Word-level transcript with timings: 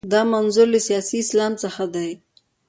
دا 0.13 0.21
منظور 0.33 0.67
له 0.73 0.79
سیاسي 0.87 1.17
اسلام 1.23 1.53
څخه 1.63 1.83
دی. 1.95 2.09